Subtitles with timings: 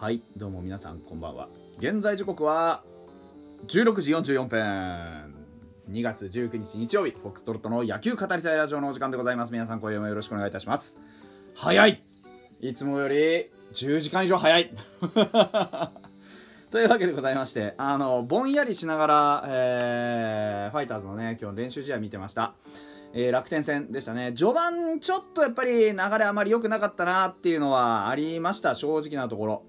[0.00, 1.48] はいどうも皆さんこんばんは。
[1.78, 2.84] 現在時刻は
[3.66, 5.37] 16時44分。
[5.90, 9.52] 2月19日日曜日フォックストロットの野球語りたいラジオのお時間でございます。
[9.52, 11.00] 皆さん今夜もよろしくお願いいたします。
[11.54, 12.02] 早い。
[12.60, 14.70] いつもより10時間以上早い。
[16.70, 22.52] というわけでございましてあのぼんやりしながら、えー、ファイターズのね今日練習試合見てました。
[23.14, 24.34] えー、楽天戦でしたね。
[24.36, 29.62] 序盤ちょっとやっぱり流れあまり良くなかったなっていうのはありました正直なところ。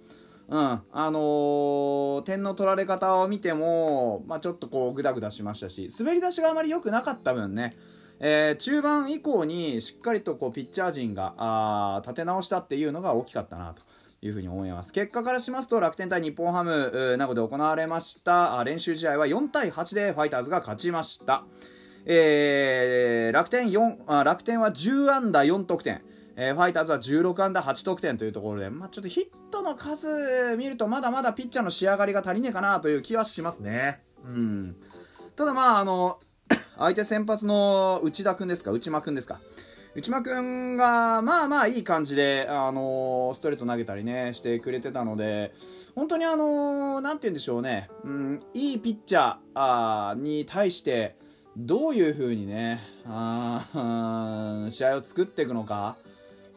[0.50, 7.78] うん、あのー、点の取られ方を見ても、まあ、ちょっとこうグダグダしましたし滑り出しがあまり良くなかった分ね、
[8.20, 13.84] えー、中盤以降にしっかりとこうピッチャー陣があ立て直したっていうのが大きかったなと
[14.24, 14.92] いうふうに思います。
[14.92, 21.44] 結果からしますと楽天対日本ハムなどで行われました練習試合は4対8でファイターズが勝ちました、
[22.06, 26.02] えー、楽天4あ楽天は10安打4得点。
[26.42, 34.02] えー、ファイターズは16安打8得点というところで、まあ、ちょっとヒットの数見るとまだまだピッチャーの仕上がりが足りねえかなという気はしますね。
[34.24, 34.78] うん、
[35.36, 36.22] ただまああの
[36.80, 39.42] 相手先発の内田君ですか内間君ですか。
[39.96, 45.54] 内間君がまあまあいい感じで、あのストレート投げたりねしてくれてたので
[45.94, 51.18] 本当にあのなんて言うんでしょうね、うん、いいピッチャーに対して
[51.58, 53.66] どういう風にねあ
[54.70, 55.98] 試合を作っていくのか。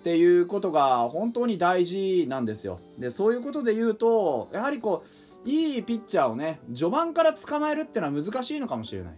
[0.03, 2.81] っていうことが本当に大事なんですよ。
[2.99, 5.05] でそういうことで言うとやはりこ
[5.47, 9.15] ういいピッチャーをね序盤から捕まえるっていうのは難しいのかもしれない、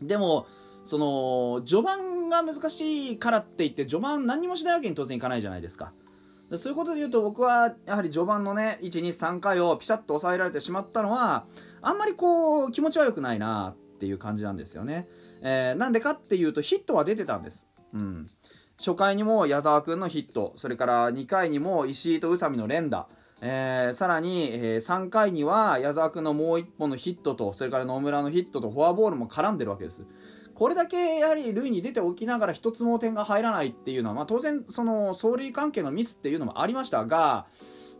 [0.00, 0.46] うん、でも
[0.84, 5.92] その序盤が難しいからって言って序盤何もしないわけに当然いかないじゃないですか。
[6.56, 11.44] そういうことで言うと僕はやはり序盤のね123回をピシャッと抑えられてしまったのは
[11.82, 15.08] あんまりこう気持ちは良くないなっていう感じなんですよね、
[15.42, 18.26] えー、なんでかっていうとヒットは出てたんです、うん、
[18.78, 20.52] 初回にも矢沢君のヒット。
[20.56, 23.08] それから2回にも石井と宇佐美の連打。
[23.40, 30.06] えー、さらに、えー、3回には矢沢君のもう1本のヒットとそれから野村のヒットとフォアボールも絡んでるわけです。
[30.54, 37.46] これだけやはり塁に出ておきながら1つも点が入らないっていうのは、まあ、当然その走塁関係のミスっていうのもありましたが、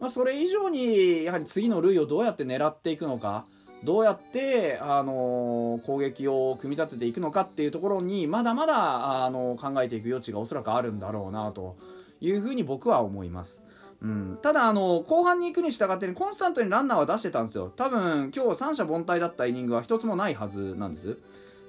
[0.01, 3.47] まあ、それ以上にやはり次の塁をどうやって狙っていくのか。
[3.85, 11.77] どうやって、あの、攻撃を組み立てていくのかっていうところにまだまだ、あの、考えていく余地がおそらくあるんだろうなと
[12.21, 13.65] いうふうに僕は思います。
[14.01, 17.73] うん、ただあの後半に行くに従って、コンスタントにランナーは出してたんですよ。
[17.75, 21.19] 多分今日三者凡退だったイニングは一つもないはずなんです。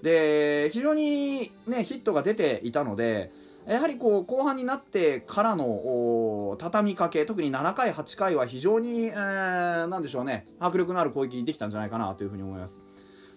[0.01, 3.31] で非常に、ね、ヒットが出ていたので
[3.67, 12.81] やはりこう後半になってからの畳みかけ特に7回、8回は非常に、えー、なんでしょうね迫力のある攻撃できたんじゃないかなというふうに思います。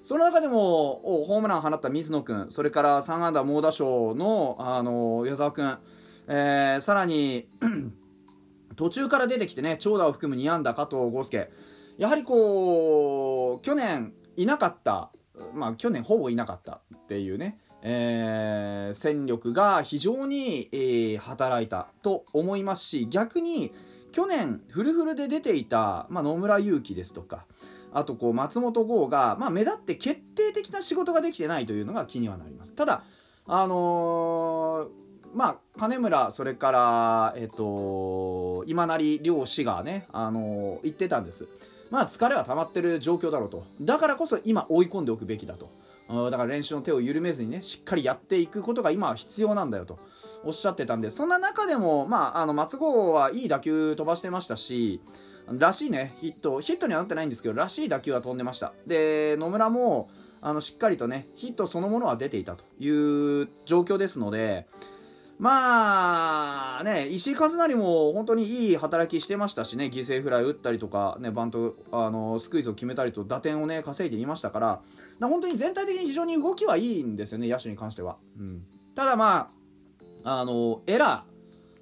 [0.03, 5.79] その中でもホームランを放った水野君それから3安打猛打賞の、あの矢沢君、
[6.27, 7.49] えー、さらに
[8.77, 11.51] 途中から出てきてね長打を含む2安打加藤豪介
[11.99, 15.13] やはりこう去年いなかった
[15.55, 17.59] まあ去年ほぼいなかったっていうね。
[17.83, 23.73] えー、戦力が非常に、えー、働いたと思いますし逆に
[24.13, 27.45] 去年フルフルで出ていた、まあ、野村勇輝ですとか
[27.93, 32.73] あとこう松本剛が、まあ、目立って決定的な仕事ができてないというのが気にはなります。
[32.73, 33.03] ただ
[33.47, 41.49] あのー、まあ金村それからえっ、と今成両氏がねあの言ってたんです。
[41.93, 43.67] まあ疲れは溜まってる状況だろうと。
[43.83, 45.69] だからこそ今追い込んでおくべきだと。
[46.31, 49.99] だから練習の手を緩めずにねしっかりやっていくことが今は必要なんだよと。
[50.43, 55.01] おっしゃってたんでそんな中でも、まあ、あの松郷はいい打球飛ばしてましたし
[55.53, 58.73] らしいねヒットヒットにはなってないんですけどらしい打球は飛んでました。
[58.87, 60.09] で野村も
[60.41, 62.89] あのしっかりとねヒットそのものは出ていたとい
[63.43, 64.67] う状況ですので
[65.43, 74.83] まあね、石井一成も本当にいい働きしてましたしね、犠牲フライ打ったりとか、ね、バント、あのスクイズを決めたりと打点をね、稼いでいましたから、か
[75.19, 78.19] ら本当に全体的に非常に動きはいいんですよね、野手に関しては。
[78.39, 79.51] うん、ただま
[80.23, 81.25] あ、あの、エラ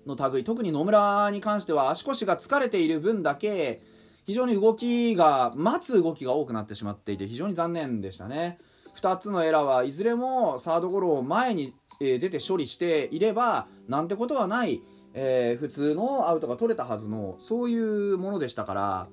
[0.07, 3.83] ーの類、特に野村に関しては足腰が疲れている分だけ、
[4.25, 8.59] 非常に動きが、待つ動きが多くなってしまっていて、非常に残念でしたね。
[8.99, 14.83] 2つのエラーはいずれもサードゴロを前にえ出て処理していればなんてことはない、
[15.15, 19.09] えー、普通のアウトが取れたはずのそういうものでしたから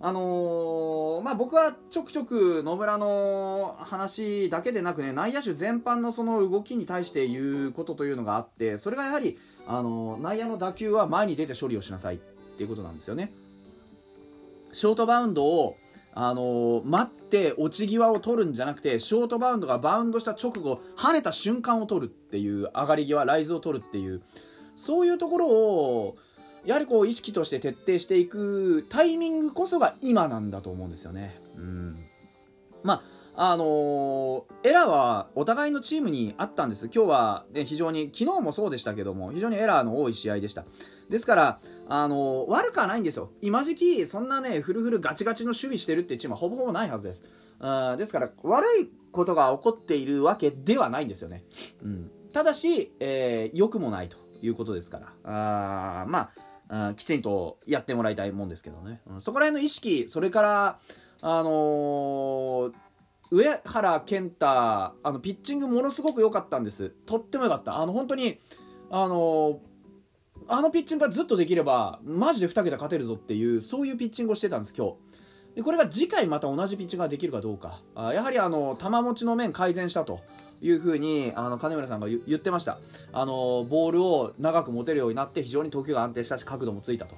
[0.00, 13.32] あのー、まあ、僕はちょくちょく野村の話だけでなくね、内野手全般のその動きに対して言うことというのがあって、それがやはり、あのー、内野の打球は前に出て処理をしなさいっていうことなんですよね。
[14.70, 15.76] ショートバウンドを、
[16.20, 24.20] あのー、待って落ち際を取るんじゃなくて、ショートバウンドがバウンドした直後、跳ねた瞬間を取るっていう、上がり際、ライズを取るっていう、
[24.74, 26.16] そういうところを、
[26.64, 31.40] やはりこう意識として徹底していくタイミングこそが今なんだと思うんですよね。
[31.56, 31.94] うん。
[32.82, 33.04] ま
[33.36, 36.86] あ、あのー、エラーはお互いのチームにあったんです。
[36.86, 40.64] 今日は、ね、非常に、昨日もそうでしたけども、非常にエラーの多い試合でした。
[41.08, 43.30] ですから、あの、悪くはないんですよ。
[43.40, 47.24] 今時期、そんなね、フルフルガチガチの守備してるっていうチームはほぼほぼないはずです。
[47.60, 51.44] あですから、悪いことが起こっているわけではないんですよね。
[51.82, 52.10] うん。
[52.32, 56.02] ただし、えー、良くもないということですから。
[56.02, 56.30] あま
[56.68, 60.78] あ、きちんとやってもらいたいもんですけどね、うん、そこら辺の意識それから
[61.22, 62.72] あのー、
[63.30, 68.38] 上原健太あのピッチングものすごく良かったんですとっても良かったあの本当に
[68.90, 69.60] あの、
[70.50, 74.94] あのピッチングがずっとできればマジで2桁勝てるぞっていうそういうピッチングをしてたんです今日。
[75.56, 77.80] でこれが次回また同じピッチングができるかどうか。
[77.94, 80.20] あやはりあの球持ちの面改善したと
[80.62, 82.78] いうふうにあの金村さんが言ってました。
[83.12, 87.14] あのボールを長く持てるようになって非常に投球が安定したし角度もついたと。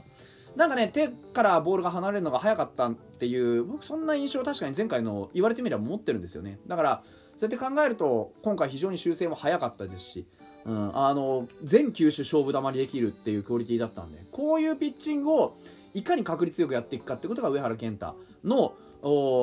[0.56, 6.58] なんかね手からボールが離れるのが早かったっていう僕そんな印象確かに前回の言われてみれば持ってるんですよね。
[6.66, 7.02] だから
[7.36, 10.26] そうやって考えると今回非常に修正も早かったですし
[10.66, 15.56] うん、あの全球種勝負球にできるっていうクオリティだったんでこういうピッチングを
[15.94, 18.14] いかに確率よくやっていくかってことが上原健太
[18.44, 18.74] の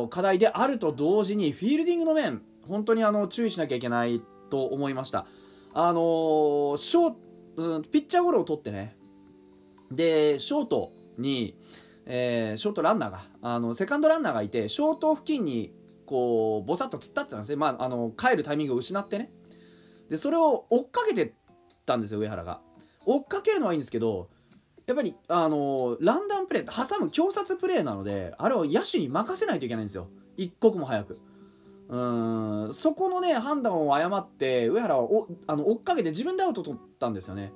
[0.09, 5.25] 課題であると同時にフィールディングの面本当にあの注意しなきゃいけないと思いました。
[5.73, 7.13] あのー、ショ、
[7.55, 8.97] うん、ピッチャーゴロを取ってね、
[9.91, 11.57] で、ショートに、
[12.05, 15.73] えー、ショートランナーが、あの、セカンドランナーがいて、ショート付近に、
[16.05, 17.57] こう、ぼさっと突っ立ってたんですね。
[17.57, 19.31] まあ、あの、帰るタイミングを失ってね。
[20.09, 21.33] で、それを追っかけて
[21.85, 22.61] たんですよ、上原が。
[23.05, 24.29] 追っかけるのはいいんですけど、
[24.85, 30.07] やっぱり、あのランダムプレー、挟む強殺プレーなので、あれを野手に任せないといけないんですよ。
[30.37, 31.19] 一刻も早く。
[31.89, 37.53] うんそこのね判断を誤って上原はおあの追っかけて自分でアウト取ったんですよね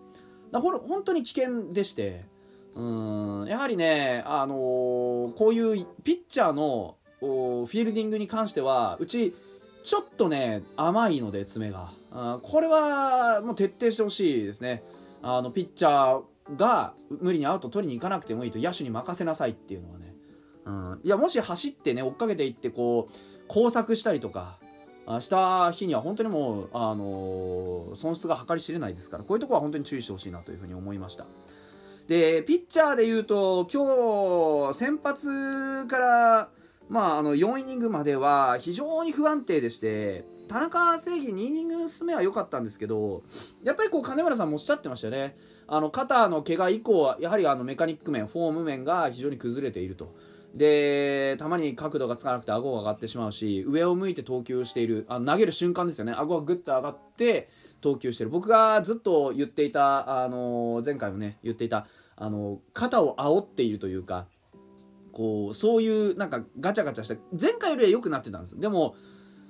[0.52, 2.26] だほ本当に危険でして
[2.74, 9.36] うんやはりね、あのー、こういうピッチャーのフィールディングに関してはうち
[9.84, 11.92] ちょっとね甘いので爪が。
[12.12, 14.84] あこれはもう徹底してほしいですね。
[15.22, 20.16] あのピッチャーが無理にアウト取りに行かなくてもいいと野手に任せなさいっていうのはね、
[20.66, 24.58] うん、いやもし走ってね追っかけていってこう工作したりとか
[25.20, 31.26] した日には本当にもう、あのー、損失が計り知れないですからこういうところは本当に注意してほしいなというふうに思いました。
[32.08, 36.50] でピッチャーでいうと今日先発から
[36.92, 43.24] まあ、あの4イニングまでは非常に不安定でして田中正義2イニング進めは良かったんですけど
[43.64, 45.38] やっぱりこう金村さんもおっしゃってましたよね。
[45.68, 50.14] あの肩の怪我以降はやはりあのメカニック面フォーム面が非常に崩れていると。
[50.54, 56.12] でたまに角度がつかなくて顎が上がってしまうし上を向いて投球しているあ投げる瞬間ですよね。
[56.12, 57.48] 顎がグッと上がって
[57.80, 58.30] 投球してる。
[58.30, 64.28] 僕がずっと言っていた、あの前回もね言っていた、あの肩を煽っているというか
[65.12, 68.60] こうそういうなんかガチャガチャした前回よりは良くなってたんです。
[68.60, 68.96] でも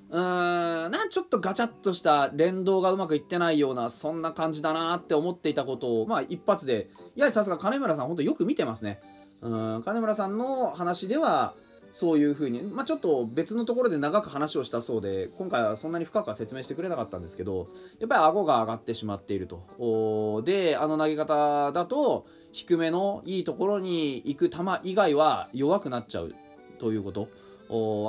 [0.10, 9.00] うーんなんちょっとガチャっとした連動がうまくいってないようなそんな感じだなって思っていたことをまあ一発でやはりさすが金村さん本当よく見てますね。
[9.42, 11.54] うん金村さんの話では
[11.92, 17.68] そういうふうに、まあ、ちょっと別のところで長く話をしたそうで今回はそんなに深くは説明してくれなかったんですけど
[18.00, 20.42] やっぱり顎が上がってしまっていると。
[20.46, 26.34] であの投げ方だと低めのいいところに行く球以外は弱くなっちゃう。
[26.80, 27.28] ということ。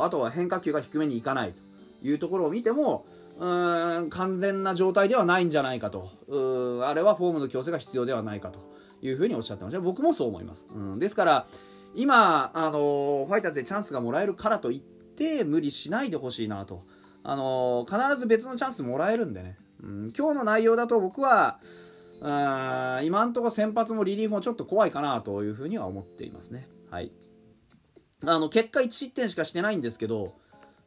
[0.04, 1.52] あとは変化球が低めに行かない
[2.00, 3.04] というところを見ても
[3.38, 3.46] う
[4.00, 6.10] ん完全な状態ではないんじゃないかと。
[6.84, 8.58] あれはフォームの矯正が必要ではないかと
[9.02, 9.80] いうふうにおっしゃってました。
[9.80, 11.46] 僕もそう思います、うん、ですから
[11.94, 16.84] 今、あのファイターズでチャンスがもらえるからといって無理しないでほしいなと、
[17.22, 21.58] あの必ず別のチャンスもらえるんでね、うん、今日の内容だと僕は
[22.22, 26.68] 今んとこ先発もリリーフもちょっと怖いかなというふうには思っていますね。
[26.90, 27.10] はい。
[28.24, 30.36] あの、結果1失点しかしてないんですけど、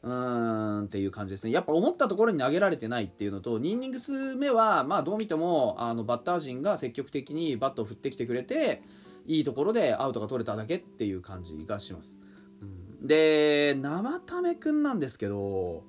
[0.02, 1.52] うーんっていう感じですね。
[1.52, 8.82] やっぱ思ったところに投げられてないっていうのと、2イニングス目は、まあどう見ても、あの、バッター陣が積極的にバットを振ってきてくれて、
[9.26, 12.20] いいところでアウトが取れただけっていう感じがします。
[12.62, 15.84] うん、で、生ためくんなんですけど、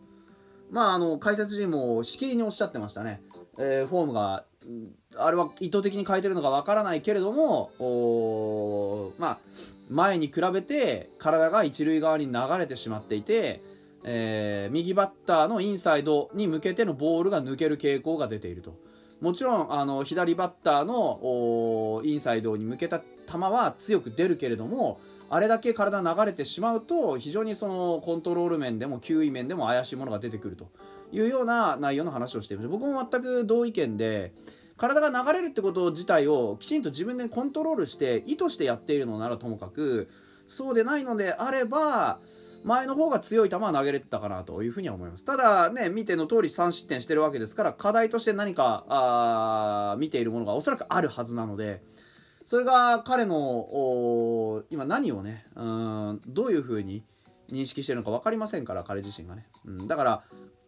[0.70, 3.22] まあ、あの解説陣もしきりにおっしゃってましたね、
[3.58, 4.44] えー、フォームが
[5.16, 7.70] あれは意図的に変えてるのかわからないけれども
[9.18, 9.38] まあ、
[9.88, 13.62] 前に比べて体が一塁側に流れてしまっていて、
[14.04, 18.74] えー、右バッターのインサイドに向けてのボールが抜ける傾向が出ていると。
[19.20, 30.70] もちろんあの左バッターのインサイドに向けた球は強く出るけれどもあれだけ体流れてしまうと非常にそのコントロール面でも球威面でも怪しいものが出てくると
[31.12, 32.68] いうような内容の話をしています。
[32.68, 34.32] 僕も全く同意見で
[34.76, 40.08] 体が流れるってこと自体をきちんと自分でコントロールして意図してやっているのならともかく
[40.46, 42.18] そうでないのであれば
[42.62, 45.24] 前の方が強い球は投げれてたかなというふうには思います。
[45.24, 51.80] ただね見ての通り3失点してるわけですから課題として何かあ見ているものがおそらくあるはずなので
[52.46, 57.04] それが彼の今何をねうんどういうふうに
[57.50, 60.22] 認識してるのか分かりませんから彼自身がね、うん、だから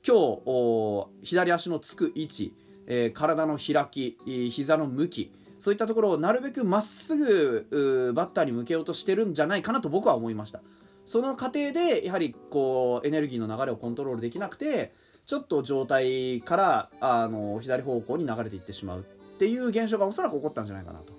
[0.06, 2.54] 今日左足のつく位置
[2.88, 4.18] えー、体の開き
[4.50, 10.62] 膝の向きそういったところをなるべくまっすぐバッターに向けようとしてるんじゃないかなと僕は思いました。
[11.04, 14.92] その過程でやはりこうエネルギーの流れをコントロールできなくて
[15.26, 21.17] ちょっと状態からあの左方向に流れていってしまうっていう現象がおそらく起こったんじゃないかなと。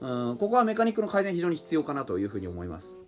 [0.00, 2.98] うんここはメカニックの改善非常に必要かなというふうに思います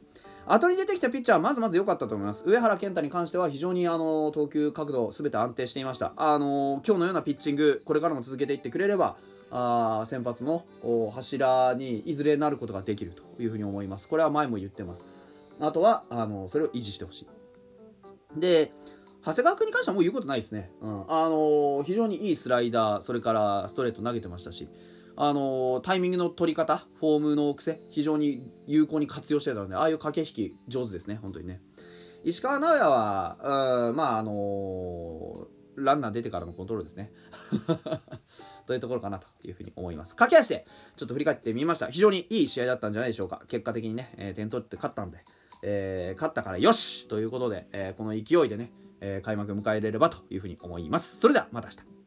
[0.51, 2.43] 後に出てきたピッチャーはまずまず良かったと思います。
[2.47, 6.15] 上原健太に関しては非常にあの投球角度すべて安定していました。
[6.17, 9.19] あの今日のようなピッチング、これからも続けていってくれれば、
[9.51, 10.65] あ先発の
[11.15, 14.09] 柱にいずれなることができるというふうに思います。
[14.09, 15.05] これは前も言ってます。
[15.61, 17.27] あとはあのそれを維持してほし
[18.37, 18.41] い。
[18.41, 18.73] で、
[19.23, 20.71] 長谷川君に関してはもう言うことないですね。
[20.81, 24.67] うん、あの非常にいいスライダー、それからストレート投げてましたし、
[25.21, 31.61] あのタイミングの取り方フォームの癖非常に有効に活用してたのでああいう駆け引き上手ですね本当にね。
[32.25, 37.13] 石川直也はまああのランナー出てからのコントロールですね。
[38.67, 40.15] というところかなというふうに思います。
[40.15, 41.89] 駆け足でちょっと振り返ってみました。
[41.89, 43.43] 非常にいい試合だったんじゃないでしょうか。
[43.49, 45.25] 結果的にね、えー、点取って勝ったんで、
[45.63, 47.09] えー、勝ったからよし！
[47.09, 51.19] ということで、えー、この勢いでね、え開幕迎えれればというふうに思います。
[51.19, 51.98] それではまた明日。